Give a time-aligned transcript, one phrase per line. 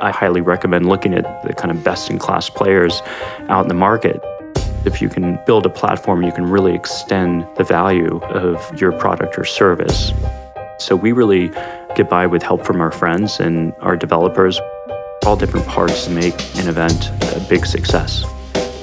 [0.00, 3.02] I highly recommend looking at the kind of best in class players
[3.48, 4.20] out in the market.
[4.84, 9.38] If you can build a platform, you can really extend the value of your product
[9.38, 10.12] or service.
[10.78, 11.48] So we really
[11.96, 14.60] get by with help from our friends and our developers,
[15.26, 18.24] all different parts to make an event a big success.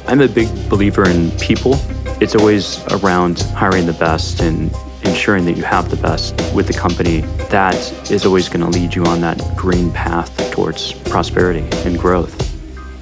[0.08, 1.80] I'm a big believer in people.
[2.22, 4.72] It's always around hiring the best and
[5.06, 7.22] ensuring that you have the best with the company.
[7.50, 7.76] That
[8.12, 12.34] is always going to lead you on that green path towards prosperity and growth.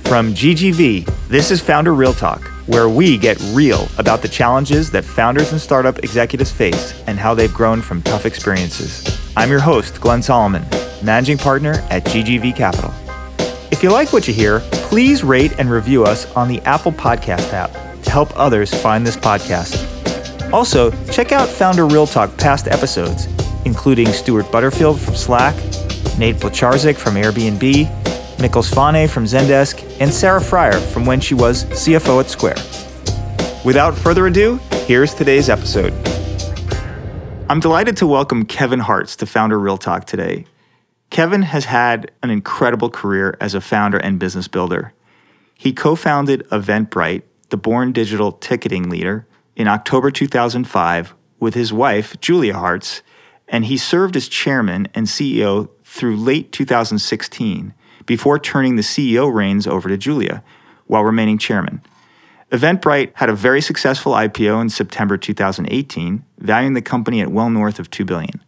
[0.07, 5.03] From GGV, this is Founder Real Talk, where we get real about the challenges that
[5.03, 9.03] founders and startup executives face and how they've grown from tough experiences.
[9.35, 10.65] I'm your host, Glenn Solomon,
[11.01, 12.93] managing partner at GGV Capital.
[13.71, 17.51] If you like what you hear, please rate and review us on the Apple Podcast
[17.53, 17.71] app
[18.03, 19.92] to help others find this podcast.
[20.53, 23.25] Also, check out Founder Real Talk past episodes,
[23.65, 25.55] including Stuart Butterfield from Slack,
[26.19, 27.87] Nate Blecharczyk from Airbnb,
[28.37, 32.57] Mikkel Svane from Zendesk, and Sarah Friar from when she was CFO at Square.
[33.65, 35.91] Without further ado, here's today's episode.
[37.49, 40.45] I'm delighted to welcome Kevin Hartz to Founder Real Talk today.
[41.09, 44.93] Kevin has had an incredible career as a founder and business builder.
[45.55, 52.19] He co founded Eventbrite, the born digital ticketing leader, in October 2005 with his wife,
[52.19, 53.01] Julia Hartz,
[53.47, 57.73] and he served as chairman and CEO through late 2016
[58.05, 60.43] before turning the CEO reins over to Julia
[60.87, 61.81] while remaining chairman.
[62.51, 67.79] Eventbrite had a very successful IPO in September 2018, valuing the company at well north
[67.79, 68.43] of 2 billion.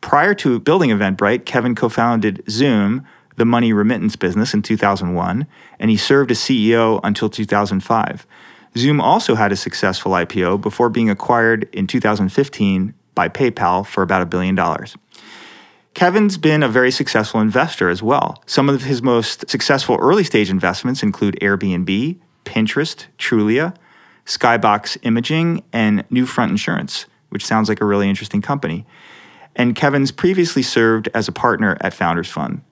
[0.00, 3.04] Prior to building Eventbrite, Kevin co-founded Xoom,
[3.36, 5.46] the money remittance business in 2001,
[5.78, 8.26] and he served as CEO until 2005.
[8.74, 14.22] Xoom also had a successful IPO before being acquired in 2015 by PayPal for about
[14.22, 14.96] a billion dollars.
[15.94, 18.42] Kevin's been a very successful investor as well.
[18.46, 23.76] Some of his most successful early stage investments include Airbnb, Pinterest, Trulia,
[24.24, 28.86] Skybox Imaging, and Newfront Insurance, which sounds like a really interesting company.
[29.54, 32.62] And Kevin's previously served as a partner at Founders Fund.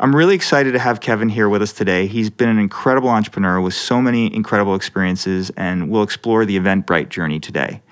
[0.00, 2.06] I'm really excited to have Kevin here with us today.
[2.06, 7.08] He's been an incredible entrepreneur with so many incredible experiences, and we'll explore the Eventbrite
[7.08, 7.82] journey today.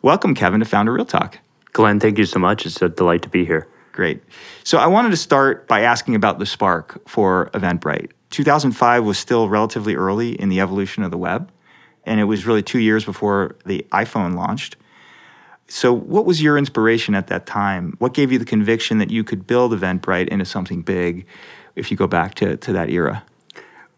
[0.00, 1.40] Welcome, Kevin, to Founder Real Talk.
[1.74, 2.64] Glenn, thank you so much.
[2.64, 3.68] It's a delight to be here.
[3.92, 4.22] Great.
[4.64, 8.12] So I wanted to start by asking about the spark for Eventbrite.
[8.30, 11.52] 2005 was still relatively early in the evolution of the web,
[12.04, 14.76] and it was really two years before the iPhone launched.
[15.74, 17.94] So, what was your inspiration at that time?
[17.98, 21.24] What gave you the conviction that you could build Eventbrite into something big
[21.76, 23.24] if you go back to, to that era?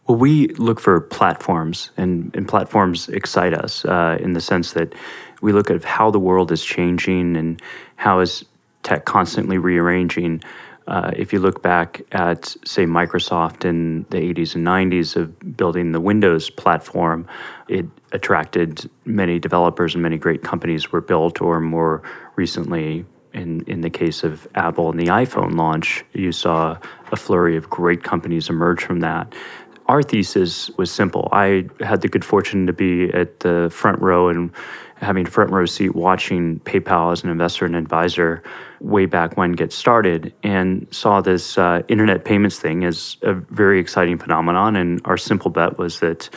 [0.06, 4.94] Well, we look for platforms, and, and platforms excite us uh, in the sense that
[5.42, 7.60] we look at how the world is changing and
[7.96, 8.44] how is
[8.84, 10.44] tech constantly rearranging.
[10.86, 15.92] Uh, if you look back at, say, Microsoft in the 80s and 90s of building
[15.92, 17.26] the Windows platform,
[17.68, 22.02] it attracted many developers and many great companies were built, or more
[22.36, 26.78] recently, in, in the case of Apple and the iPhone launch, you saw
[27.10, 29.34] a flurry of great companies emerge from that.
[29.86, 31.28] Our thesis was simple.
[31.30, 34.50] I had the good fortune to be at the front row and
[34.96, 38.42] having a front row seat watching PayPal as an investor and advisor
[38.80, 43.78] way back when get started and saw this uh, internet payments thing as a very
[43.78, 44.76] exciting phenomenon.
[44.76, 46.30] And our simple bet was that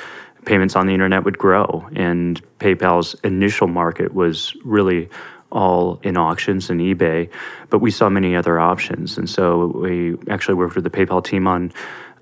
[0.44, 1.88] payments on the internet would grow.
[1.96, 5.09] And PayPal's initial market was really
[5.50, 7.29] all in auctions and eBay,
[7.69, 9.18] but we saw many other options.
[9.18, 11.72] And so we actually worked with the PayPal team on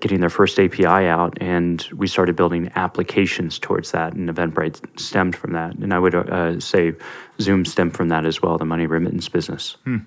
[0.00, 4.12] getting their first API out, and we started building applications towards that.
[4.12, 6.92] And Eventbrite stemmed from that, and I would uh, say
[7.38, 9.76] Xoom stemmed from that as well, the money remittance business.
[9.84, 9.98] Hmm.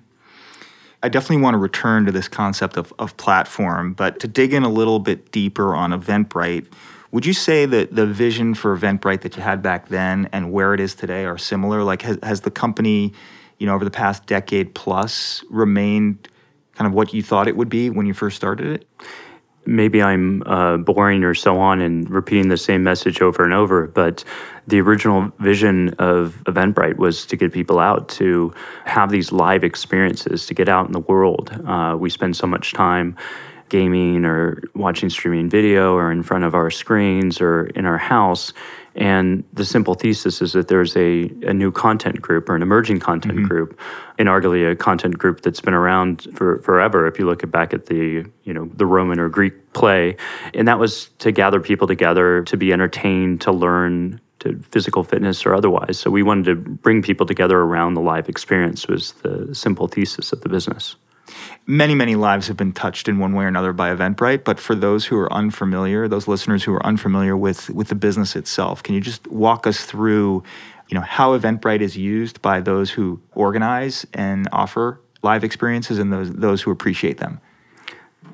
[1.02, 4.64] I definitely want to return to this concept of, of platform, but to dig in
[4.64, 6.66] a little bit deeper on Eventbrite,
[7.10, 10.74] would you say that the vision for Eventbrite that you had back then and where
[10.74, 11.82] it is today are similar?
[11.82, 13.14] Like, has, has the company,
[13.58, 16.28] you know, over the past decade plus remained
[16.74, 18.88] kind of what you thought it would be when you first started it?
[19.66, 23.86] Maybe I'm uh, boring or so on and repeating the same message over and over,
[23.86, 24.24] but
[24.66, 28.52] the original vision of Eventbrite was to get people out to
[28.84, 31.50] have these live experiences, to get out in the world.
[31.66, 33.16] Uh, we spend so much time
[33.68, 38.52] gaming or watching streaming video or in front of our screens or in our house.
[38.96, 43.00] And the simple thesis is that there's a, a new content group or an emerging
[43.00, 43.46] content mm-hmm.
[43.46, 43.78] group,
[44.18, 47.06] and arguably a content group that's been around for forever.
[47.06, 50.16] If you look back at the you know the Roman or Greek play,
[50.54, 55.46] and that was to gather people together to be entertained, to learn, to physical fitness
[55.46, 55.98] or otherwise.
[55.98, 60.32] So we wanted to bring people together around the live experience was the simple thesis
[60.32, 60.96] of the business.
[61.66, 64.44] Many, many lives have been touched in one way or another by Eventbrite.
[64.44, 68.36] But for those who are unfamiliar, those listeners who are unfamiliar with, with the business
[68.36, 70.42] itself, can you just walk us through
[70.90, 76.12] you know, how Eventbrite is used by those who organize and offer live experiences and
[76.12, 77.40] those, those who appreciate them?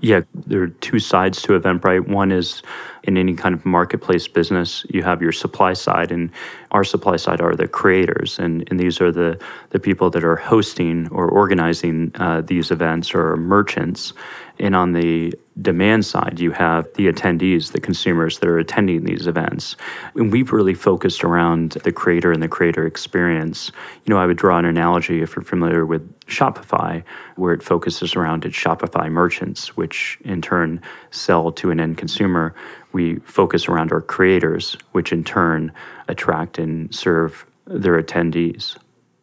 [0.01, 2.09] Yeah, there are two sides to Eventbrite.
[2.09, 2.63] One is
[3.07, 6.31] in any kind of marketplace business, you have your supply side, and
[6.73, 10.37] our supply side are the creators, and, and these are the, the people that are
[10.37, 14.13] hosting or organizing uh, these events or merchants.
[14.59, 19.27] And on the demand side, you have the attendees, the consumers that are attending these
[19.27, 19.77] events.
[20.15, 23.71] And we've really focused around the creator and the creator experience.
[24.05, 27.05] You know, I would draw an analogy if you're familiar with Shopify,
[27.37, 30.81] where it focuses around its Shopify merchants, which in turn
[31.11, 32.55] sell to an end consumer.
[32.97, 35.71] We focus around our creators, which in turn
[36.09, 38.79] attract and serve their attendees.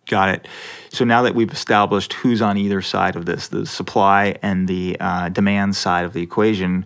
[0.06, 0.48] Got it.
[0.92, 4.96] So now that we've established who's on either side of this, the supply and the
[5.00, 6.86] uh, demand side of the equation,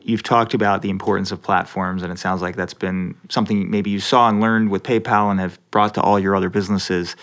[0.00, 3.90] you've talked about the importance of platforms, and it sounds like that's been something maybe
[3.90, 7.14] you saw and learned with PayPal and have brought to all your other businesses.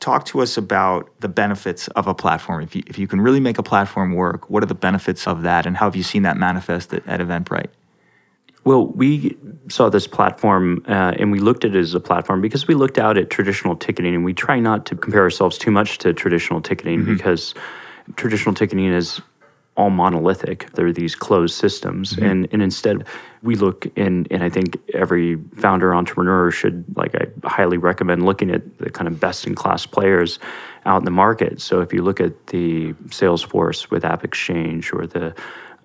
[0.00, 2.64] Talk to us about the benefits of a platform.
[2.64, 5.42] If you, if you can really make a platform work, what are the benefits of
[5.42, 7.70] that, and how have you seen that manifest at, at Eventbrite?
[8.66, 9.36] Well, we
[9.68, 12.98] saw this platform uh, and we looked at it as a platform because we looked
[12.98, 16.60] out at traditional ticketing and we try not to compare ourselves too much to traditional
[16.60, 17.14] ticketing mm-hmm.
[17.14, 17.54] because
[18.16, 19.20] traditional ticketing is
[19.76, 20.68] all monolithic.
[20.72, 22.14] There are these closed systems.
[22.14, 22.24] Mm-hmm.
[22.24, 23.06] And, and instead,
[23.40, 28.50] we look in, and I think every founder entrepreneur should, like, I highly recommend looking
[28.50, 30.40] at the kind of best in class players
[30.86, 31.60] out in the market.
[31.60, 35.36] So if you look at the Salesforce with App Exchange or the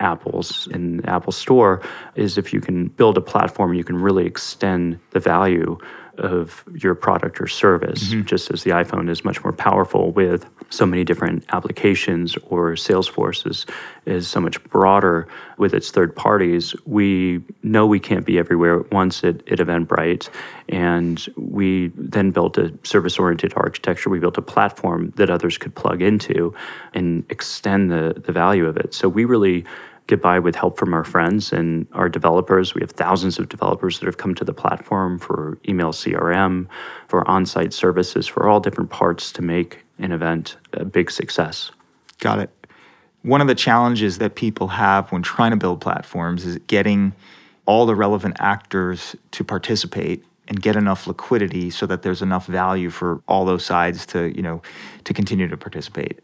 [0.02, 1.82] Apple's in Apple Store
[2.16, 5.78] is if you can build a platform, you can really extend the value
[6.18, 8.26] of your product or service, mm-hmm.
[8.26, 13.48] just as the iPhone is much more powerful with so many different applications, or Salesforce
[13.50, 13.66] is,
[14.06, 15.28] is so much broader
[15.58, 16.76] with its third parties.
[16.86, 20.30] We know we can't be everywhere at once at, at Eventbrite,
[20.70, 24.10] and we then built a service oriented architecture.
[24.10, 26.54] We built a platform that others could plug into
[26.94, 28.94] and extend the, the value of it.
[28.94, 29.66] So we really
[30.12, 32.76] get by with help from our friends and our developers.
[32.76, 36.68] We have thousands of developers that have come to the platform for email CRM,
[37.08, 41.72] for on site services, for all different parts to make an event a big success.
[42.20, 42.50] Got it.
[43.22, 47.14] One of the challenges that people have when trying to build platforms is getting
[47.66, 52.90] all the relevant actors to participate and get enough liquidity so that there's enough value
[52.90, 54.62] for all those sides to, you know,
[55.06, 56.20] to continue to participate.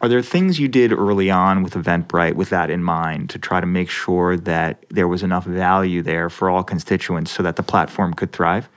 [0.00, 3.60] Are there things you did early on with Eventbrite with that in mind to try
[3.60, 7.62] to make sure that there was enough value there for all constituents so that the
[7.62, 8.68] platform could thrive?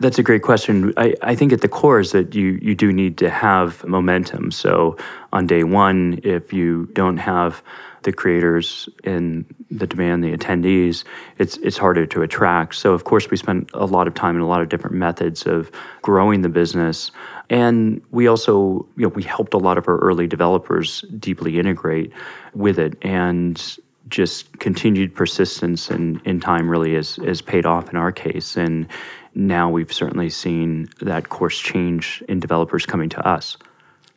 [0.00, 0.92] That's a great question.
[0.96, 4.50] I, I think at the core is that you you do need to have momentum.
[4.50, 4.96] So
[5.32, 7.62] on day one, if you don't have
[8.02, 11.04] the creators and the demand, the attendees,
[11.38, 12.74] it's it's harder to attract.
[12.74, 15.46] So of course we spent a lot of time and a lot of different methods
[15.46, 15.70] of
[16.00, 17.12] growing the business.
[17.52, 22.10] And we also, you know, we helped a lot of our early developers deeply integrate
[22.54, 22.96] with it.
[23.02, 23.62] And
[24.08, 28.56] just continued persistence and in time really has, has paid off in our case.
[28.56, 28.88] And
[29.34, 33.58] now we've certainly seen that course change in developers coming to us.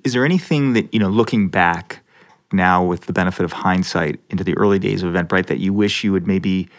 [0.06, 2.00] Is there anything that, you know, looking back
[2.54, 6.06] now with the benefit of hindsight into the early days of Eventbrite that you wish
[6.06, 6.70] you had maybe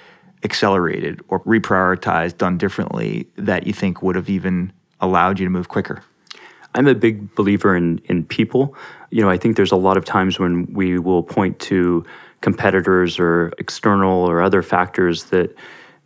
[0.42, 5.69] accelerated or reprioritized, done differently that you think would have even allowed you to move
[5.69, 6.02] quicker?
[6.76, 8.76] I'm a big believer in in people.
[9.11, 12.04] You know, I think there's a lot of times when we will point to
[12.40, 15.54] competitors or external or other factors that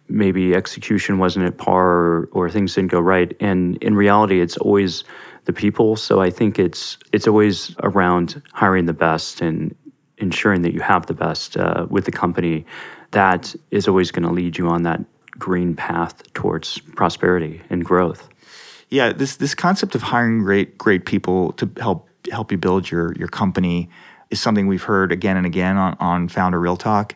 [0.09, 3.37] maybe execution wasn't at par or, or things didn't go right.
[3.41, 5.05] And in reality, it's always
[5.45, 5.97] the people.
[5.97, 9.75] So I think it's it's always around hiring the best and
[10.19, 12.65] ensuring that you have the best uh, with the company.
[13.11, 15.01] That is always going to lead you on that
[15.39, 18.30] green path towards prosperity and growth.
[18.91, 23.15] Yeah, this this concept of hiring great great people to help help you build your
[23.15, 23.89] your company
[24.31, 27.15] is something we've heard again and again on, on Founder Real Talk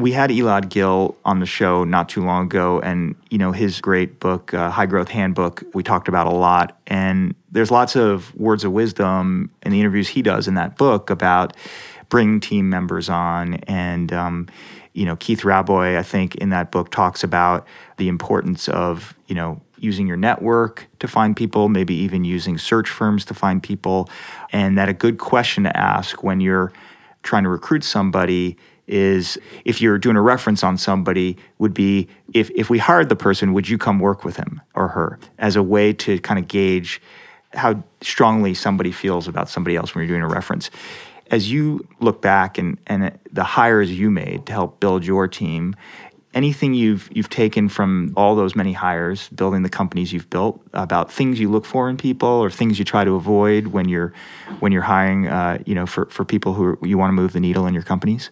[0.00, 3.80] we had Elad Gil on the show not too long ago, and you know his
[3.80, 6.78] great book, uh, High Growth Handbook, we talked about a lot.
[6.86, 11.10] And there's lots of words of wisdom in the interviews he does in that book
[11.10, 11.56] about
[12.08, 13.54] bringing team members on.
[13.66, 14.48] And um,
[14.92, 17.66] you know Keith Rabois, I think, in that book talks about
[17.98, 22.88] the importance of you know using your network to find people, maybe even using search
[22.88, 24.08] firms to find people,
[24.52, 26.72] and that a good question to ask when you're
[27.22, 28.56] trying to recruit somebody
[28.86, 33.16] is if you're doing a reference on somebody would be if, if we hired the
[33.16, 36.48] person would you come work with him or her as a way to kind of
[36.48, 37.00] gauge
[37.52, 40.70] how strongly somebody feels about somebody else when you're doing a reference?
[41.30, 45.76] As you look back and, and the hires you made to help build your team,
[46.34, 51.12] anything you've you've taken from all those many hires, building the companies you've built, about
[51.12, 54.12] things you look for in people or things you try to avoid when you're
[54.60, 57.40] when you're hiring, uh, you know, for, for people who you want to move the
[57.40, 58.30] needle in your companies?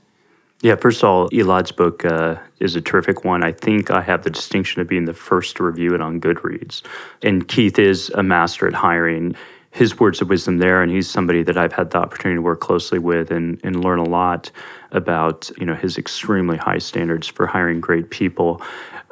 [0.60, 3.44] Yeah, first of all, Elad's book uh, is a terrific one.
[3.44, 6.82] I think I have the distinction of being the first to review it on Goodreads.
[7.22, 9.36] And Keith is a master at hiring
[9.70, 12.60] his words of wisdom there, and he's somebody that I've had the opportunity to work
[12.60, 14.50] closely with and, and learn a lot
[14.92, 18.62] about you know his extremely high standards for hiring great people.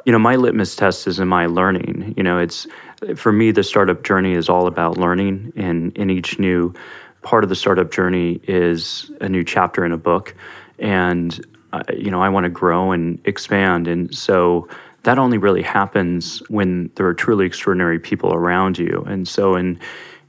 [0.05, 2.13] You know, my litmus test is in my learning.
[2.17, 2.65] You know, it's
[3.15, 6.73] for me the startup journey is all about learning, and in each new
[7.21, 10.33] part of the startup journey is a new chapter in a book,
[10.79, 14.67] and uh, you know I want to grow and expand, and so
[15.03, 19.79] that only really happens when there are truly extraordinary people around you, and so in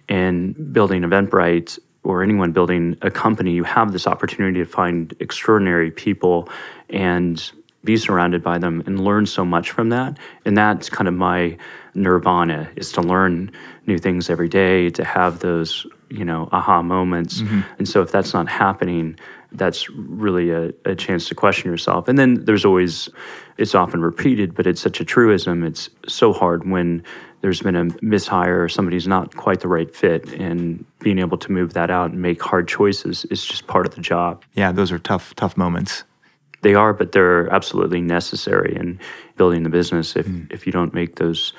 [0.09, 5.91] in building Eventbrite or anyone building a company, you have this opportunity to find extraordinary
[5.91, 6.49] people
[6.89, 7.53] and
[7.85, 10.19] be surrounded by them and learn so much from that.
[10.45, 11.57] And that's kind of my
[11.95, 13.51] nirvana is to learn
[13.87, 17.41] new things every day, to have those, you know, aha moments.
[17.41, 17.61] Mm-hmm.
[17.79, 19.19] And so if that's not happening,
[19.53, 22.09] that's really a, a chance to question yourself.
[22.09, 23.09] And then there's always,
[23.59, 25.65] it's often repeated, but it's such a truism.
[25.65, 27.03] It's so hard when
[27.41, 31.53] there's been a mishire or somebody's not quite the right fit and being able to
[31.53, 34.45] move that out and make hard choices is just part of the job.
[34.55, 36.05] Yeah, those are tough, tough moments.
[36.63, 38.99] They are, but they're absolutely necessary in
[39.37, 40.17] building the business.
[40.17, 40.53] If mm.
[40.53, 41.53] if you don't make those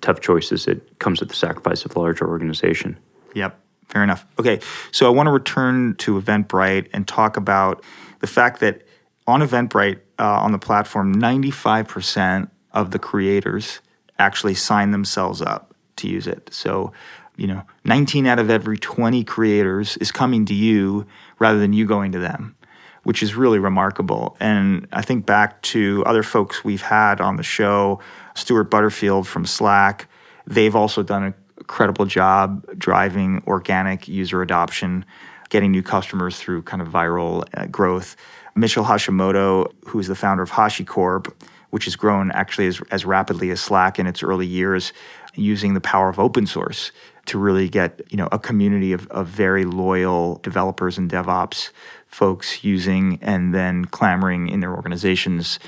[0.00, 2.96] tough choices, it comes at the sacrifice of the larger organization.
[3.34, 3.58] Yep.
[3.88, 4.24] Fair enough.
[4.38, 4.60] Okay.
[4.92, 7.82] So I want to return to Eventbrite and talk about
[8.20, 8.83] the fact that
[9.26, 13.80] on Eventbrite, uh, on the platform, 95% of the creators
[14.18, 16.52] actually sign themselves up to use it.
[16.52, 16.92] So,
[17.36, 21.06] you know, 19 out of every 20 creators is coming to you
[21.38, 22.56] rather than you going to them,
[23.02, 24.36] which is really remarkable.
[24.40, 28.00] And I think back to other folks we've had on the show,
[28.34, 30.08] Stuart Butterfield from Slack.
[30.46, 35.04] They've also done an incredible job driving organic user adoption,
[35.48, 38.16] getting new customers through kind of viral uh, growth.
[38.56, 41.32] Mitchell Hashimoto, who's the founder of HashiCorp,
[41.70, 44.92] which has grown actually as, as rapidly as Slack in its early years,
[45.34, 46.92] using the power of open source
[47.26, 51.70] to really get you know a community of, of very loyal developers and DevOps
[52.06, 55.58] folks using and then clamoring in their organizations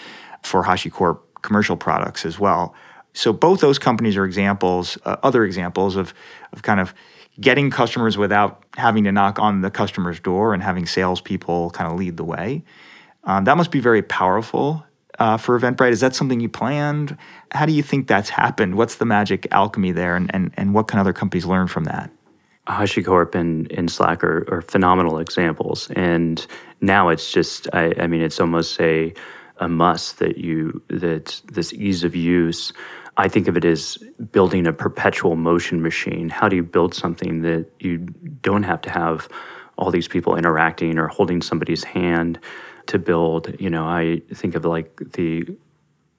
[0.43, 2.75] for HashiCorp commercial products as well.
[3.13, 6.15] So both those companies are examples, uh, other examples of
[6.53, 6.95] of kind of
[7.41, 11.99] getting customers without having to knock on the customer's door and having salespeople kind of
[11.99, 12.63] lead the way.
[13.25, 14.85] Um, that must be very powerful
[15.19, 15.93] uh, for Eventbrite?
[15.93, 17.17] Is that something you planned?
[17.53, 18.77] How do you think that's happened?
[18.77, 22.11] What's the magic alchemy there, and, and, and what can other companies learn from that?
[22.67, 26.45] HashiCorp and, and Slack are, are, phenomenal examples, and
[26.81, 29.15] now it's just I, I mean it's almost a
[29.59, 32.73] a must that you that this ease of use.
[33.17, 33.97] I think of it as
[34.31, 36.29] building a perpetual motion machine.
[36.29, 37.99] How do you build something that you
[38.43, 39.29] don't have to have
[39.79, 42.39] all these people interacting or holding somebody's hand?
[42.87, 43.55] to build.
[43.59, 45.47] You know, I think of like the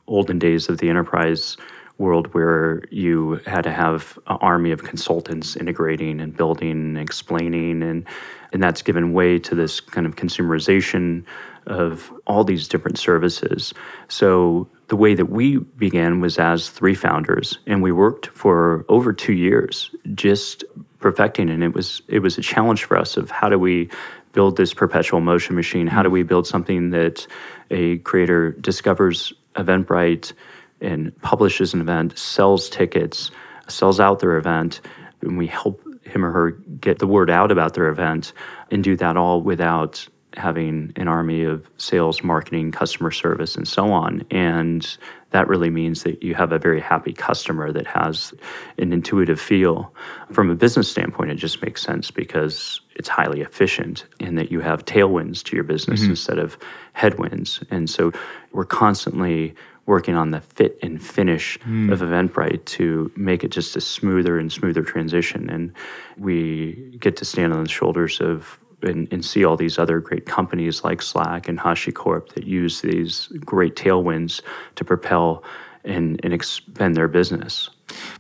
[0.08, 1.58] olden days of the enterprise
[1.98, 7.82] world where you had to have an army of consultants integrating and building and explaining
[7.82, 8.06] and
[8.54, 11.26] and that's given way to this kind of consumerization
[11.66, 13.74] of all these different services.
[14.08, 19.12] So the way that we began was as three founders and we worked for over
[19.12, 20.64] 2 years just
[21.00, 23.90] perfecting and it was it was a challenge for us of how do we
[24.38, 25.88] build this perpetual motion machine?
[25.88, 27.26] How do we build something that
[27.72, 30.34] a creator discovers Eventbrite
[30.80, 33.32] and publishes an event, sells tickets,
[33.68, 34.82] sells out their event,
[35.22, 38.32] and we help him or her get the word out about their event
[38.70, 43.92] and do that all without having an army of sales, marketing, customer service, and so
[43.92, 44.26] on.
[44.32, 44.98] And
[45.32, 48.34] that really means that you have a very happy customer that has
[48.78, 49.94] an intuitive feel.
[50.32, 54.62] From a business standpoint, it just makes sense because it's highly efficient in that you
[54.62, 56.12] have tailwinds to your business mm-hmm.
[56.12, 56.58] instead of
[56.94, 57.62] headwinds.
[57.70, 58.12] And so
[58.52, 61.92] we're constantly working on the fit and finish mm.
[61.92, 65.50] of Eventbrite to make it just a smoother and smoother transition.
[65.50, 65.74] And
[66.18, 70.26] we get to stand on the shoulders of and, and, see all these other great
[70.26, 74.42] companies like Slack and HashiCorp that use these great tailwinds
[74.76, 75.44] to propel
[75.84, 77.70] and, and expand their business.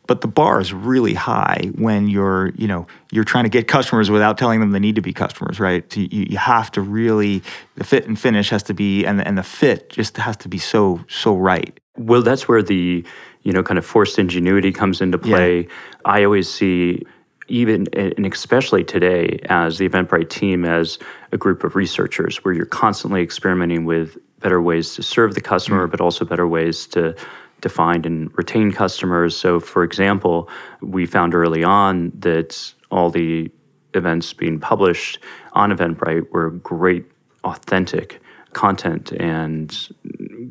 [0.07, 4.09] But the bar is really high when you're, you know, you're trying to get customers
[4.09, 5.95] without telling them they need to be customers, right?
[5.95, 7.43] You, you have to really
[7.75, 10.57] the fit and finish has to be, and and the fit just has to be
[10.57, 11.77] so so right.
[11.97, 13.05] Well, that's where the
[13.43, 15.61] you know kind of forced ingenuity comes into play.
[15.61, 15.69] Yeah.
[16.05, 17.05] I always see
[17.47, 20.99] even and especially today as the Eventbrite team as
[21.31, 25.87] a group of researchers where you're constantly experimenting with better ways to serve the customer,
[25.87, 25.91] mm.
[25.91, 27.15] but also better ways to
[27.61, 29.35] to find and retain customers.
[29.35, 30.49] So, for example,
[30.81, 33.51] we found early on that all the
[33.93, 35.19] events being published
[35.53, 37.05] on Eventbrite were great,
[37.43, 38.21] authentic
[38.53, 39.89] content, and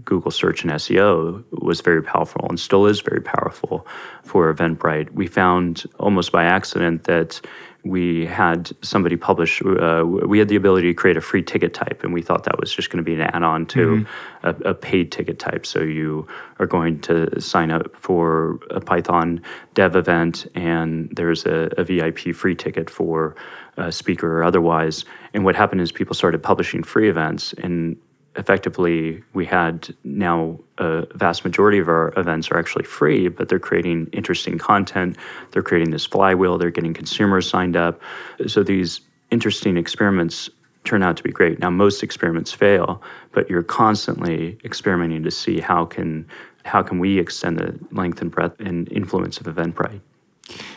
[0.05, 3.87] Google search and SEO was very powerful and still is very powerful
[4.23, 5.11] for Eventbrite.
[5.12, 7.40] We found almost by accident that
[7.87, 12.02] we had somebody publish, uh, we had the ability to create a free ticket type,
[12.02, 14.47] and we thought that was just going to be an add on to mm-hmm.
[14.47, 15.64] a, a, paid ticket type.
[15.64, 16.26] So you
[16.59, 19.40] are going to sign up for a Python
[19.75, 23.37] dev event, and there's a, a VIP free ticket for
[23.76, 25.05] a speaker or otherwise.
[25.33, 27.97] And what happened is people started publishing free events, and
[28.37, 33.59] effectively we had now a vast majority of our events are actually free but they're
[33.59, 35.16] creating interesting content.
[35.50, 36.59] They're creating this flywheel.
[36.59, 38.00] They're getting consumers signed up.
[38.47, 39.00] So these
[39.31, 40.50] interesting experiments
[40.85, 41.59] turn out to be great.
[41.59, 43.02] Now most experiments fail
[43.33, 46.26] but you're constantly experimenting to see how can
[46.64, 50.00] how can we extend the length and breadth and influence of eventbrite.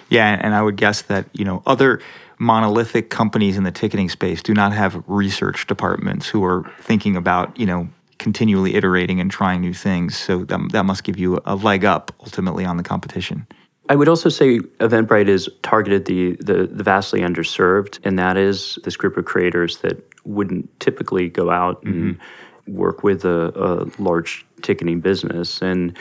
[0.10, 2.01] Yeah and i would guess that you know other
[2.39, 7.58] monolithic companies in the ticketing space do not have research departments who are thinking about,
[7.60, 10.17] you know, continually iterating and trying new things.
[10.17, 13.46] So that, that must give you a leg up ultimately on the competition.
[13.89, 18.77] I would also say Eventbrite is targeted the, the, the vastly underserved, and that is
[18.84, 22.75] this group of creators that wouldn't typically go out and mm-hmm.
[22.75, 25.62] work with a, a large ticketing business.
[25.62, 25.98] And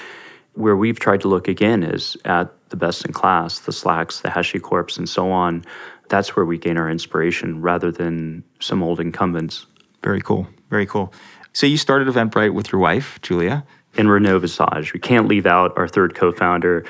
[0.52, 4.28] where we've tried to look again is at the best in class, the Slacks, the
[4.28, 5.64] HashiCorps, and so on,
[6.09, 9.67] that's where we gain our inspiration rather than some old incumbents.
[10.03, 10.47] Very cool.
[10.71, 11.12] Very cool.
[11.53, 13.65] So you started Eventbrite with your wife, Julia.
[13.97, 14.93] And Renaud Visage.
[14.93, 16.85] We can't leave out our third co founder.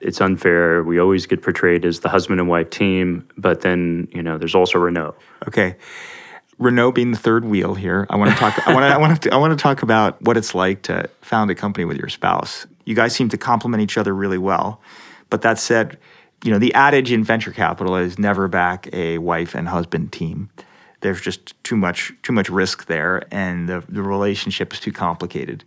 [0.00, 0.82] It's unfair.
[0.82, 4.54] We always get portrayed as the husband and wife team, but then, you know, there's
[4.54, 5.14] also Renaud.
[5.48, 5.76] Okay.
[6.58, 8.66] Renaud being the third wheel here, I want to talk.
[8.66, 8.94] I want to.
[8.94, 9.34] I want to.
[9.34, 12.66] I want to talk about what it's like to found a company with your spouse.
[12.84, 14.80] You guys seem to complement each other really well.
[15.30, 15.98] But that said,
[16.42, 20.50] you know, the adage in venture capital is never back a wife and husband team.
[21.00, 25.64] There's just too much too much risk there, and the, the relationship is too complicated.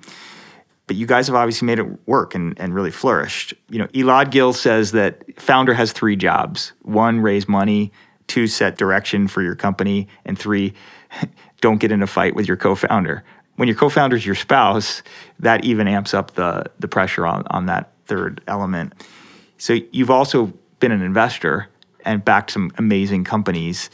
[0.88, 3.54] But you guys have obviously made it work and, and really flourished.
[3.70, 7.92] You know, Elad Gil says that founder has three jobs: one, raise money;
[8.28, 10.74] two, set direction for your company; and three,
[11.62, 13.24] don't get in a fight with your co-founder.
[13.56, 15.02] When your co-founder is your spouse,
[15.40, 18.94] that even amps up the the pressure on on that third element.
[19.58, 20.54] So you've also
[20.86, 21.68] been an investor
[22.06, 23.90] and backed some amazing companies.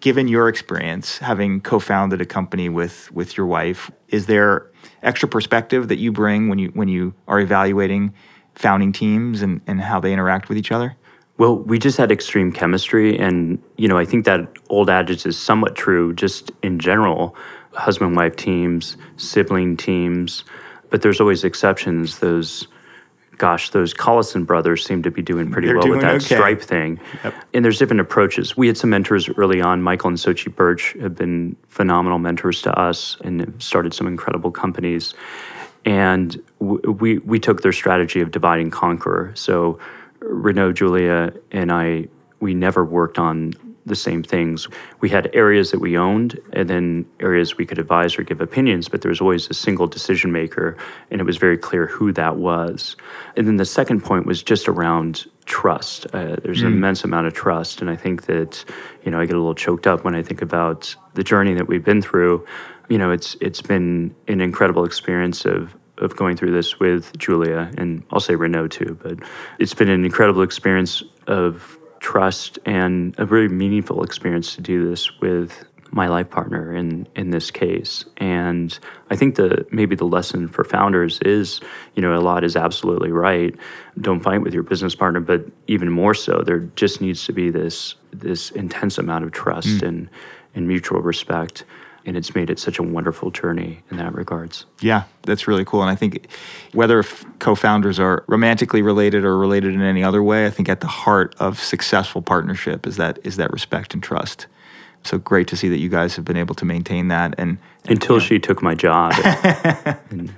[0.00, 4.70] Given your experience, having co-founded a company with with your wife, is there
[5.02, 8.14] extra perspective that you bring when you when you are evaluating
[8.54, 10.96] founding teams and, and how they interact with each other?
[11.36, 15.38] Well, we just had extreme chemistry, and you know, I think that old adage is
[15.38, 17.36] somewhat true just in general.
[17.74, 20.44] Husband wife teams, sibling teams,
[20.88, 22.20] but there's always exceptions.
[22.20, 22.66] Those
[23.38, 26.34] gosh, those Collison brothers seem to be doing pretty They're well doing with that okay.
[26.36, 27.00] Stripe thing.
[27.22, 27.34] Yep.
[27.54, 28.56] And there's different approaches.
[28.56, 29.82] We had some mentors early on.
[29.82, 35.14] Michael and Xochi Birch have been phenomenal mentors to us and started some incredible companies.
[35.84, 39.32] And we we took their strategy of divide and conquer.
[39.34, 39.78] So
[40.20, 42.08] Renaud, Julia, and I,
[42.40, 43.52] we never worked on
[43.86, 44.68] the same things.
[45.00, 48.88] We had areas that we owned and then areas we could advise or give opinions,
[48.88, 50.76] but there was always a single decision maker,
[51.10, 52.96] and it was very clear who that was.
[53.36, 56.06] And then the second point was just around trust.
[56.14, 56.66] Uh, there's mm.
[56.66, 58.64] an immense amount of trust, and I think that
[59.04, 61.68] you know I get a little choked up when I think about the journey that
[61.68, 62.46] we've been through.
[62.88, 67.70] You know, it's it's been an incredible experience of of going through this with Julia,
[67.76, 68.98] and I'll say Renaud too.
[69.02, 69.18] But
[69.58, 75.18] it's been an incredible experience of trust and a very meaningful experience to do this
[75.22, 78.04] with my life partner in in this case.
[78.18, 81.62] And I think the maybe the lesson for founders is,
[81.94, 83.54] you know, Elad is absolutely right.
[83.98, 87.48] Don't fight with your business partner, but even more so, there just needs to be
[87.48, 89.88] this this intense amount of trust mm.
[89.88, 90.10] and
[90.54, 91.64] and mutual respect
[92.06, 94.66] and it's made it such a wonderful journey in that regards.
[94.80, 95.80] Yeah, that's really cool.
[95.80, 96.28] And I think
[96.72, 97.02] whether
[97.38, 101.34] co-founders are romantically related or related in any other way, I think at the heart
[101.38, 104.46] of successful partnership is that is that respect and trust.
[105.02, 107.34] So great to see that you guys have been able to maintain that.
[107.36, 108.26] And, and until you know.
[108.26, 109.12] she took my job.
[110.10, 110.34] and,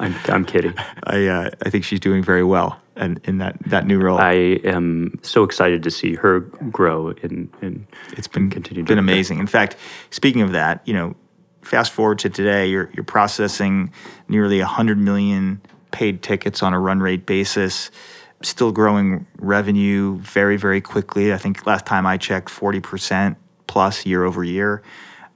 [0.00, 0.74] I'm, I'm kidding.
[1.04, 4.18] I uh, I think she's doing very well and in that, that new role.
[4.18, 4.32] I
[4.64, 9.38] am so excited to see her grow and, and it's been continue been amazing.
[9.38, 9.76] In fact,
[10.10, 11.14] speaking of that, you know,
[11.62, 13.92] fast forward to today, you're you're processing
[14.28, 17.90] nearly 100 million paid tickets on a run rate basis.
[18.42, 21.32] still growing revenue very, very quickly.
[21.32, 24.82] I think last time I checked, 40% plus year over year.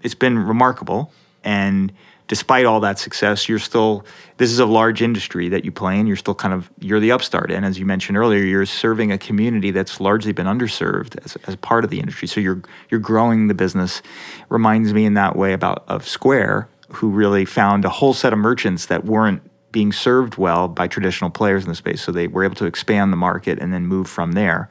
[0.02, 1.12] It's been remarkable.
[1.42, 1.92] And
[2.32, 4.06] despite all that success, you're still,
[4.38, 6.06] this is a large industry that you play in.
[6.06, 7.50] You're still kind of, you're the upstart.
[7.50, 11.56] And as you mentioned earlier, you're serving a community that's largely been underserved as, as
[11.56, 12.26] part of the industry.
[12.26, 14.00] So you're, you're growing the business.
[14.48, 18.38] Reminds me in that way about of Square, who really found a whole set of
[18.38, 22.00] merchants that weren't being served well by traditional players in the space.
[22.00, 24.70] So they were able to expand the market and then move from there,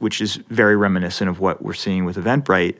[0.00, 2.78] which is very reminiscent of what we're seeing with Eventbrite.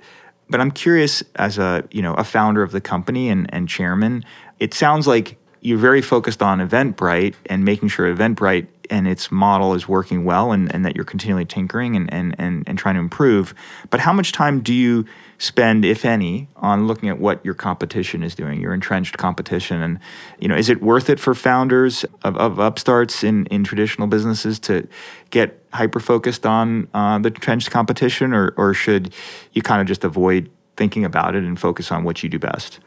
[0.51, 4.25] But I'm curious, as a you know a founder of the company and, and chairman,
[4.59, 9.75] it sounds like you're very focused on Eventbrite and making sure Eventbrite and its model
[9.75, 13.01] is working well and, and that you're continually tinkering and, and, and, and trying to
[13.01, 13.55] improve.
[13.89, 15.07] But how much time do you
[15.39, 19.81] spend, if any, on looking at what your competition is doing, your entrenched competition?
[19.81, 20.01] And
[20.39, 24.59] you know, is it worth it for founders of, of upstarts in, in traditional businesses
[24.61, 24.87] to
[25.31, 29.15] get hyper focused on uh, the entrenched competition, or, or should
[29.53, 32.81] you kind of just avoid thinking about it and focus on what you do best?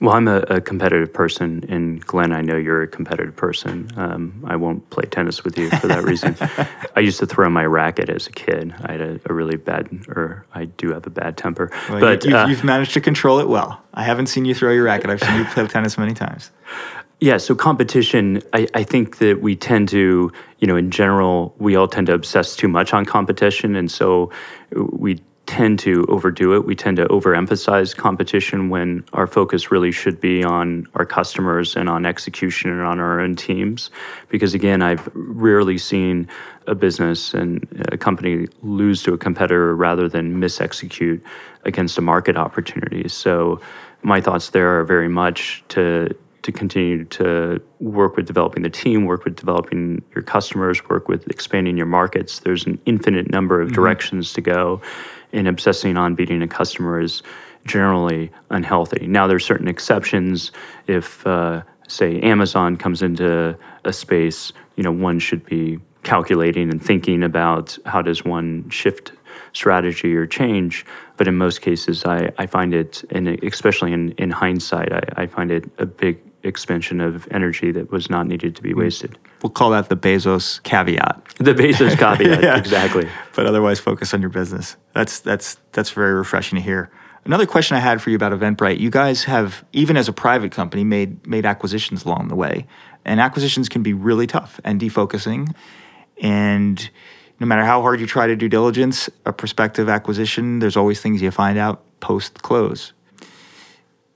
[0.00, 3.90] Well, I'm a, a, competitive person, and Glenn, I know you're a competitive person.
[3.96, 6.36] Um, I won't play tennis with you for that reason.
[6.96, 8.74] I used to throw my racket as a kid.
[8.82, 11.70] I had a, a really bad, or I do have a bad temper.
[11.88, 13.80] Well, but you, have uh, managed to control it well.
[13.94, 15.10] I haven't seen you throw your racket.
[15.10, 16.50] I've seen you play tennis many times.
[17.20, 21.76] Yeah, so competition, I, I think that we tend to, you know, in general, we
[21.76, 23.76] all tend to obsess too much on competition.
[23.76, 24.30] And so
[24.72, 26.64] we tend to overdo it.
[26.64, 31.88] We tend to overemphasize competition when our focus really should be on our customers and
[31.88, 33.90] on execution and on our own teams.
[34.28, 36.28] Because again, I've rarely seen
[36.66, 41.22] a business and a company lose to a competitor rather than misexecute
[41.64, 43.08] against a market opportunity.
[43.08, 43.60] So
[44.02, 49.06] my thoughts there are very much to to continue to work with developing the team,
[49.06, 52.40] work with developing your customers, work with expanding your markets.
[52.40, 53.74] There's an infinite number of mm-hmm.
[53.74, 54.80] directions to go
[55.32, 57.22] and obsessing on beating a customer is
[57.66, 59.06] generally unhealthy.
[59.06, 60.52] Now, there's certain exceptions.
[60.86, 66.82] If, uh, say, Amazon comes into a space, you know, one should be calculating and
[66.82, 69.12] thinking about how does one shift
[69.54, 70.84] strategy or change.
[71.16, 75.26] But in most cases, I, I find it, and especially in, in hindsight, I, I
[75.26, 78.80] find it a big expansion of energy that was not needed to be hmm.
[78.80, 79.18] wasted.
[79.42, 81.22] We'll call that the Bezos caveat.
[81.38, 82.56] The Bezos caveat, yeah.
[82.56, 83.08] exactly.
[83.34, 84.76] But otherwise, focus on your business.
[84.92, 86.90] That's that's that's very refreshing to hear.
[87.24, 90.52] Another question I had for you about Eventbrite: You guys have, even as a private
[90.52, 92.66] company, made made acquisitions along the way,
[93.04, 95.54] and acquisitions can be really tough and defocusing.
[96.20, 96.88] And
[97.40, 101.20] no matter how hard you try to do diligence, a prospective acquisition, there's always things
[101.20, 102.92] you find out post close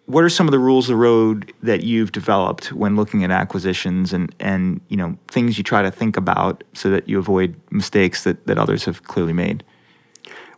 [0.09, 3.31] what are some of the rules of the road that you've developed when looking at
[3.31, 7.55] acquisitions and, and you know things you try to think about so that you avoid
[7.71, 9.63] mistakes that, that others have clearly made?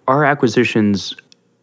[0.07, 1.17] Our acquisitions,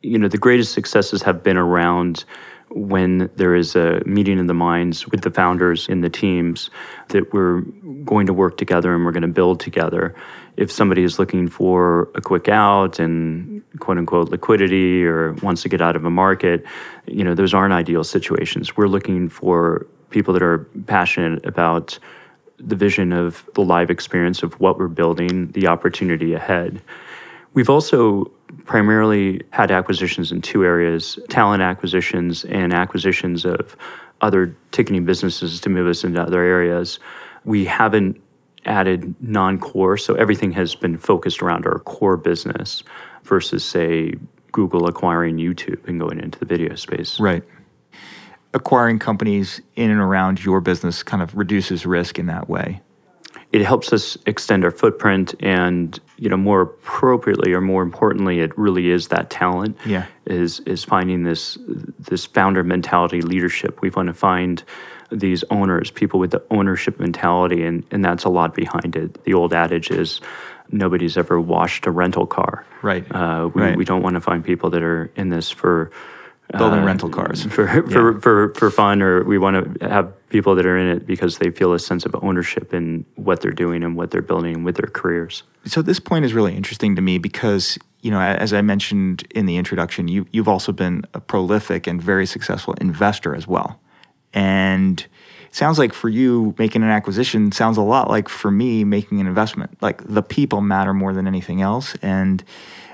[0.03, 2.25] you know, the greatest successes have been around
[2.71, 6.69] when there is a meeting of the minds with the founders in the teams
[7.07, 7.61] that we're
[8.03, 10.13] going to work together and we're going to build together.
[10.57, 15.69] If somebody is looking for a quick out and quote unquote liquidity or wants to
[15.69, 16.65] get out of a market,
[17.05, 18.75] you know, those aren't ideal situations.
[18.75, 21.99] We're looking for people that are passionate about
[22.59, 26.81] the vision of the live experience of what we're building, the opportunity ahead.
[27.53, 28.31] We've also
[28.65, 33.75] primarily had acquisitions in two areas talent acquisitions and acquisitions of
[34.21, 36.99] other ticketing businesses to move us into other areas.
[37.45, 38.19] We haven't
[38.67, 42.83] added non core, so everything has been focused around our core business
[43.23, 44.13] versus, say,
[44.51, 47.19] Google acquiring YouTube and going into the video space.
[47.19, 47.43] Right.
[48.53, 52.81] Acquiring companies in and around your business kind of reduces risk in that way
[53.51, 58.57] it helps us extend our footprint and you know more appropriately or more importantly it
[58.57, 61.57] really is that talent yeah is is finding this
[61.99, 64.63] this founder mentality leadership we want to find
[65.11, 69.33] these owners people with the ownership mentality and and that's a lot behind it the
[69.33, 70.21] old adage is
[70.69, 73.77] nobody's ever washed a rental car right uh, we, right.
[73.77, 75.91] we don't want to find people that are in this for
[76.55, 78.19] building uh, rental cars for for, yeah.
[78.19, 81.49] for for fun, or we want to have people that are in it because they
[81.49, 84.89] feel a sense of ownership in what they're doing and what they're building with their
[84.89, 85.43] careers.
[85.65, 89.45] So this point is really interesting to me because you know, as I mentioned in
[89.45, 93.79] the introduction, you you've also been a prolific and very successful investor as well,
[94.33, 95.05] and.
[95.47, 99.21] It sounds like for you making an acquisition sounds a lot like for me making
[99.21, 99.75] an investment.
[99.81, 102.43] Like the people matter more than anything else, and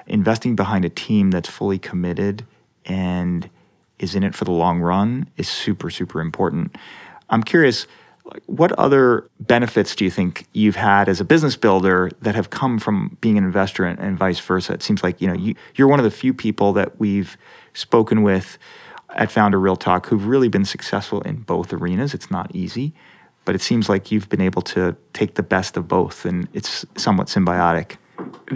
[0.08, 2.46] investing behind a team that's fully committed
[2.86, 3.50] and
[4.00, 6.76] is in it for the long run is super, super important.
[7.30, 7.88] I'm curious,
[8.46, 12.80] What other benefits do you think you've had as a business builder that have come
[12.80, 14.74] from being an investor and, and vice versa?
[14.74, 17.36] It seems like you know you, you're one of the few people that we've
[17.74, 18.58] spoken with
[19.14, 22.14] at Founder Real Talk who've really been successful in both arenas.
[22.14, 22.94] It's not easy,
[23.46, 26.86] but it seems like you've been able to take the best of both, and it's
[26.96, 27.98] somewhat symbiotic.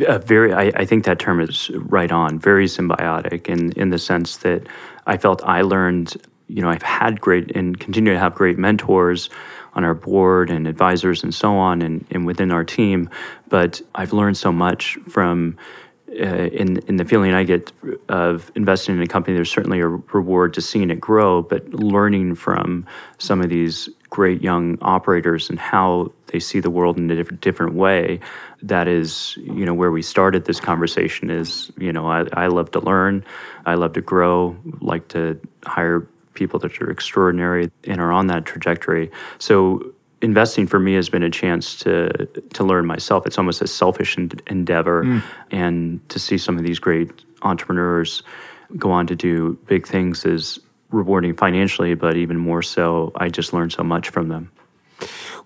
[0.08, 2.40] Uh, very, I, I, think that term is right on.
[2.40, 4.68] Very symbiotic, in in the sense that
[5.06, 6.16] I felt I learned.
[6.50, 9.30] You know, I've had great and continue to have great mentors
[9.74, 13.10] on our board and advisors and so on, and, and within our team.
[13.50, 15.58] But I've learned so much from
[16.10, 17.72] uh, in in the feeling I get
[18.08, 22.36] of investing in a company, there's certainly a reward to seeing it grow, but learning
[22.36, 22.86] from
[23.18, 27.42] some of these great young operators and how they see the world in a different
[27.42, 28.20] different way.
[28.62, 31.30] That is, you know, where we started this conversation.
[31.30, 33.26] Is you know, I, I love to learn,
[33.66, 38.46] I love to grow, like to hire people that are extraordinary and are on that
[38.46, 39.12] trajectory.
[39.40, 42.10] So investing for me has been a chance to
[42.54, 43.26] to learn myself.
[43.26, 45.24] It's almost a selfish endeavor, mm.
[45.52, 47.12] and to see some of these great
[47.44, 48.24] entrepreneurs
[48.78, 50.60] go on to do big things is
[50.92, 54.52] rewarding financially, but even more so, I just learned so much from them.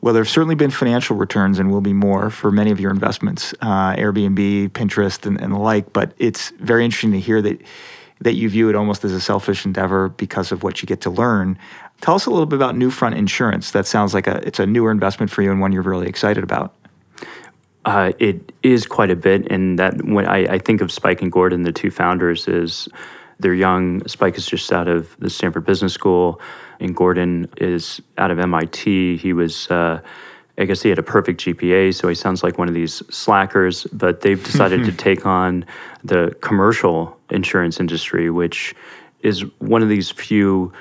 [0.01, 2.91] Well, there have certainly been financial returns and will be more for many of your
[2.91, 5.93] investments, uh, Airbnb, Pinterest, and, and the like.
[5.93, 7.61] But it's very interesting to hear that
[8.21, 11.09] that you view it almost as a selfish endeavor because of what you get to
[11.09, 11.57] learn.
[12.01, 13.71] Tell us a little bit about Newfront Insurance.
[13.71, 16.43] That sounds like a it's a newer investment for you and one you're really excited
[16.43, 16.73] about.
[17.85, 21.31] Uh, it is quite a bit, and that when I, I, think of Spike and
[21.31, 22.87] Gordon, the two founders, is
[23.39, 24.07] they're young.
[24.07, 26.39] Spike is just out of the Stanford Business School,
[26.79, 29.17] and Gordon is out of MIT.
[29.17, 29.69] He was.
[29.69, 30.01] Uh,
[30.57, 33.87] I guess he had a perfect GPA, so he sounds like one of these slackers.
[33.93, 35.65] But they've decided to take on
[36.03, 38.75] the commercial insurance industry, which
[39.21, 40.71] is one of these few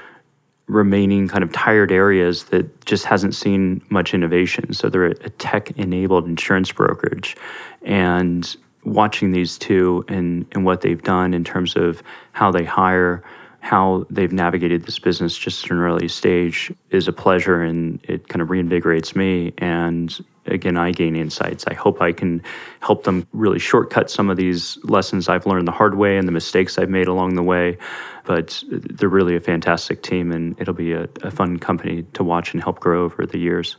[0.70, 4.72] remaining kind of tired areas that just hasn't seen much innovation.
[4.72, 7.36] So they're a tech enabled insurance brokerage.
[7.82, 12.02] And watching these two and, and what they've done in terms of
[12.32, 13.22] how they hire,
[13.60, 18.28] how they've navigated this business just at an early stage is a pleasure and it
[18.28, 19.52] kind of reinvigorates me.
[19.58, 21.64] And again, I gain insights.
[21.66, 22.42] I hope I can
[22.80, 26.32] help them really shortcut some of these lessons I've learned the hard way and the
[26.32, 27.78] mistakes I've made along the way.
[28.24, 32.52] But they're really a fantastic team, and it'll be a, a fun company to watch
[32.52, 33.76] and help grow over the years.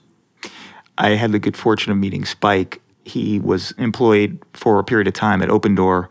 [0.98, 2.82] I had the good fortune of meeting Spike.
[3.06, 6.08] He was employed for a period of time at Opendoor.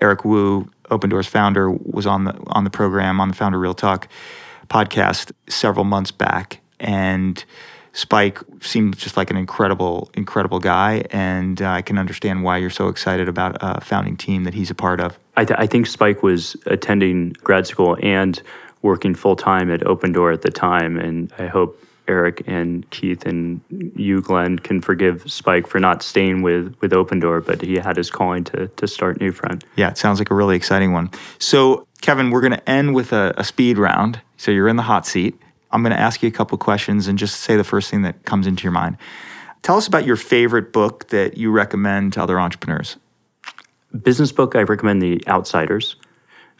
[0.00, 4.08] Eric Wu, Opendoor's founder, was on the on the program on the Founder Real Talk
[4.68, 7.44] podcast several months back, and
[7.92, 12.70] Spike seems just like an incredible, incredible guy, and uh, I can understand why you're
[12.70, 15.18] so excited about a founding team that he's a part of.
[15.36, 18.40] I, th- I think Spike was attending grad school and
[18.82, 23.60] working full time at Opendoor at the time, and I hope Eric and Keith and
[23.94, 28.10] you, Glenn, can forgive Spike for not staying with with Opendoor, but he had his
[28.10, 29.62] calling to to start Newfront.
[29.76, 31.10] Yeah, it sounds like a really exciting one.
[31.38, 34.20] So, Kevin, we're going to end with a, a speed round.
[34.36, 35.38] So you're in the hot seat.
[35.72, 38.24] I'm going to ask you a couple questions and just say the first thing that
[38.24, 38.96] comes into your mind.
[39.62, 42.96] Tell us about your favorite book that you recommend to other entrepreneurs.
[44.02, 45.96] Business book, I recommend The Outsiders.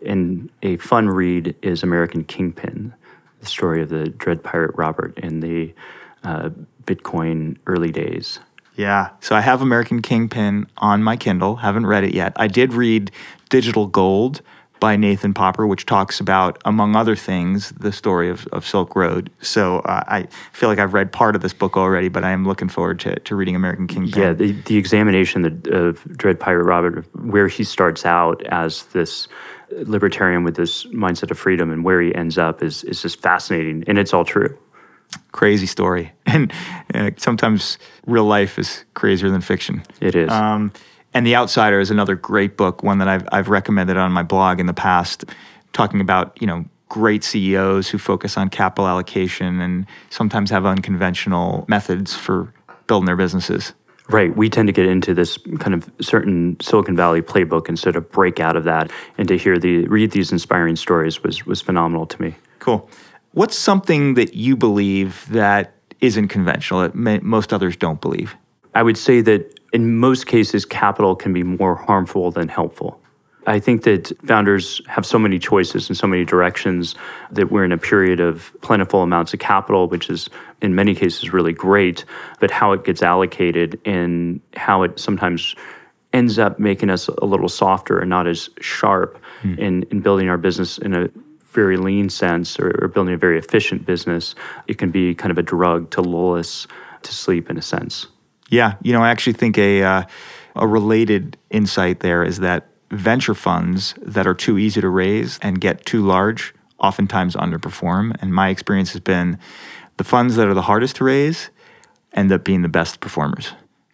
[0.04, 2.94] And a fun read is American Kingpin,
[3.40, 5.74] the story of the Dread Pirate Robert in the
[6.24, 6.50] uh,
[6.84, 8.38] Bitcoin early days.
[8.76, 9.10] Yeah.
[9.20, 11.56] So I have American Kingpin on my Kindle.
[11.56, 12.32] Haven't read it yet.
[12.36, 13.10] I did read
[13.48, 14.42] Digital Gold
[14.80, 19.30] by Nathan Popper, which talks about, among other things, the story of, of Silk Road.
[19.40, 22.46] So uh, I feel like I've read part of this book already, but I am
[22.46, 24.20] looking forward to, to reading American Kingpin.
[24.20, 29.28] Yeah, the, the examination of Dread Pirate Robert, where he starts out as this
[29.70, 33.84] libertarian with this mindset of freedom and where he ends up is, is just fascinating,
[33.86, 34.58] and it's all true.
[35.32, 36.12] Crazy story.
[36.32, 36.52] And
[36.94, 39.82] uh, sometimes real life is crazier than fiction.
[40.00, 40.30] It is.
[40.30, 40.72] Um,
[41.12, 44.60] and The Outsider is another great book, one that I've, I've recommended on my blog
[44.60, 45.24] in the past,
[45.72, 51.64] talking about, you know, great CEOs who focus on capital allocation and sometimes have unconventional
[51.68, 52.52] methods for
[52.86, 53.72] building their businesses.
[54.08, 54.36] Right.
[54.36, 58.10] We tend to get into this kind of certain Silicon Valley playbook and sort of
[58.10, 58.90] break out of that.
[59.16, 62.34] And to hear the read these inspiring stories was was phenomenal to me.
[62.58, 62.90] Cool.
[63.32, 68.34] What's something that you believe that isn't conventional that may, most others don't believe?
[68.74, 73.00] I would say that in most cases, capital can be more harmful than helpful.
[73.46, 76.94] I think that founders have so many choices and so many directions
[77.30, 80.28] that we're in a period of plentiful amounts of capital, which is
[80.60, 82.04] in many cases really great,
[82.38, 85.54] but how it gets allocated and how it sometimes
[86.12, 89.58] ends up making us a little softer and not as sharp mm.
[89.58, 91.08] in, in building our business in a
[91.52, 94.34] very lean sense or, or building a very efficient business,
[94.66, 96.66] it can be kind of a drug to lull us
[97.02, 98.06] to sleep in a sense.
[98.50, 100.02] Yeah, you know, I actually think a uh,
[100.56, 105.60] a related insight there is that venture funds that are too easy to raise and
[105.60, 108.16] get too large oftentimes underperform.
[108.20, 109.38] And my experience has been
[109.96, 111.50] the funds that are the hardest to raise
[112.12, 113.52] end up being the best performers.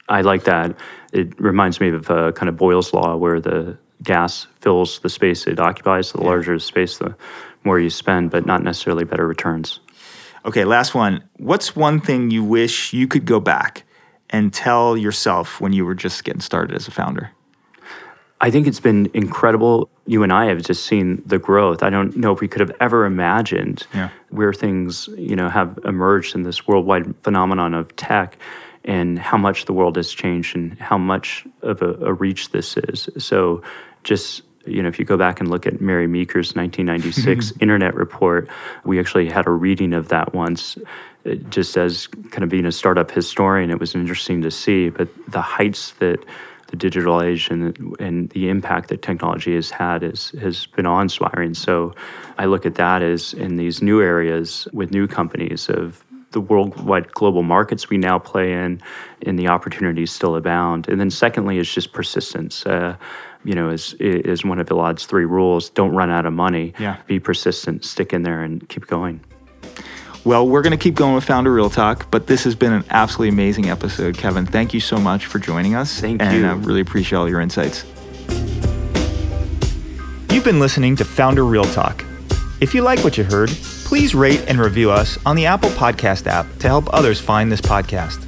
[0.09, 0.75] I like that.
[1.13, 5.47] It reminds me of uh, kind of Boyle's law, where the gas fills the space
[5.47, 6.13] it occupies.
[6.13, 7.15] The larger the space, the
[7.65, 9.81] more you spend, but not necessarily better returns.
[10.45, 11.25] Okay, last one.
[11.39, 13.86] What's one thing you wish you could go back
[14.31, 17.31] and tell yourself when you were just getting started as a founder?
[18.41, 19.89] I think it's been incredible.
[20.07, 21.83] You and I have just seen the growth.
[21.83, 24.11] I don't know if we could have ever imagined yeah.
[24.29, 28.37] where things, you know, have emerged in this worldwide phenomenon of tech
[28.85, 32.77] and how much the world has changed and how much of a, a reach this
[32.77, 33.09] is.
[33.19, 33.63] So
[34.05, 38.49] just you know, if you go back and look at Mary Meeker's 1996 Internet report,
[38.85, 40.77] we actually had a reading of that once.
[41.51, 44.91] Just as kind of being a startup historian, it was interesting to see.
[44.91, 46.25] But the heights that
[46.69, 51.55] the digital age and, and the impact that technology has had is, has been awe-inspiring.
[51.55, 51.95] So
[52.39, 57.13] I look at that as in these new areas with new companies of the worldwide
[57.13, 58.81] global markets we now play in,
[59.23, 60.89] and the opportunities still abound.
[60.89, 62.67] And then secondly is just persistence.
[62.67, 62.97] Uh,
[63.45, 65.71] you know, is is one of Elad's three rules.
[65.71, 66.75] Don't run out of money.
[66.79, 66.97] Yeah.
[67.07, 69.21] Be persistent, stick in there, and keep going.
[70.27, 72.85] Well, we're going to keep going with Founder Real Talk, but this has been an
[72.91, 74.45] absolutely amazing episode, Kevin.
[74.45, 76.01] Thank you so much for joining us.
[76.01, 76.45] Thank and, you.
[76.45, 77.85] And I really appreciate all your insights.
[80.33, 82.05] You've been listening to Founder Real Talk.
[82.61, 83.51] If you like what you heard,
[83.85, 87.61] please rate and review us on the Apple Podcast app to help others find this
[87.61, 88.25] podcast.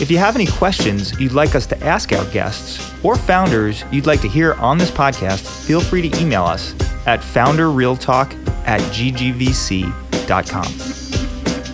[0.00, 4.06] If you have any questions you'd like us to ask our guests or founders you'd
[4.06, 6.72] like to hear on this podcast, feel free to email us
[7.08, 8.32] at founderrealtalk
[8.64, 10.62] at ggvc.com.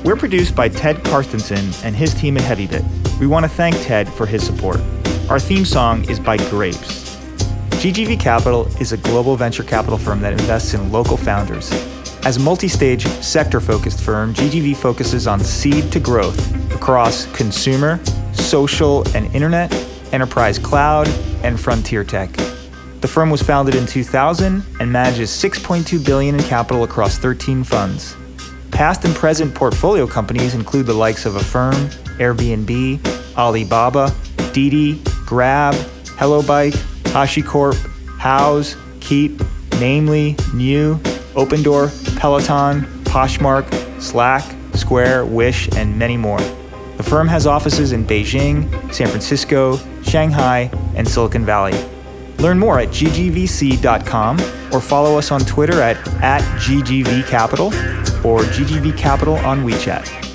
[0.05, 3.19] We're produced by Ted Karstensen and his team at HeavyBit.
[3.19, 4.81] We want to thank Ted for his support.
[5.29, 7.17] Our theme song is by Grapes.
[7.81, 11.73] GGV Capital is a global venture capital firm that invests in local founders.
[12.25, 16.39] As a multi stage, sector focused firm, GGV focuses on seed to growth
[16.73, 17.99] across consumer,
[18.33, 19.73] social and internet,
[20.13, 21.09] enterprise cloud,
[21.43, 22.31] and frontier tech.
[23.01, 28.17] The firm was founded in 2000 and manages 6.2 billion in capital across 13 funds.
[28.71, 31.75] Past and present portfolio companies include the likes of Affirm,
[32.19, 34.15] Airbnb, Alibaba,
[34.53, 35.75] Didi, Grab,
[36.17, 37.75] HelloBike, HashiCorp,
[38.19, 39.43] Houzz, Keep,
[39.81, 40.97] Namely, New,
[41.35, 46.41] Opendoor, Peloton, Poshmark, Slack, Square, Wish, and many more.
[46.97, 51.79] The firm has offices in Beijing, San Francisco, Shanghai, and Silicon Valley.
[52.39, 54.39] Learn more at ggvc.com
[54.73, 57.73] or follow us on Twitter at, at ggvcapital
[58.25, 60.28] or ggvcapital on WeChat.